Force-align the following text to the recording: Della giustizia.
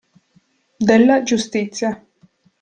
Della 0.79 1.21
giustizia. 1.21 2.03